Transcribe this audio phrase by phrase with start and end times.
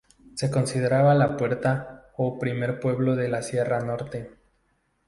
[0.33, 4.31] Se considera la puerta o primer pueblo de la Sierra Norte.